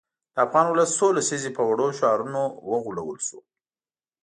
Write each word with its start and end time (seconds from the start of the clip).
د 0.33 0.35
افغان 0.45 0.65
ولس 0.69 0.91
څو 0.99 1.07
لسیزې 1.17 1.51
په 1.57 1.63
وړو 1.69 1.87
شعارونو 1.99 2.41
وغولول 2.71 3.19
شو. 3.27 3.39